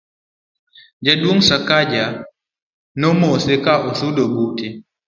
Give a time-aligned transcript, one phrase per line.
[1.05, 2.05] jaduong' Sakaja
[3.01, 4.67] nomose ka osudo bute